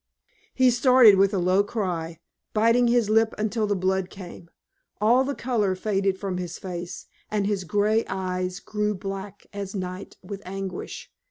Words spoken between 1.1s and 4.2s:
with a low cry, biting his lip until the blood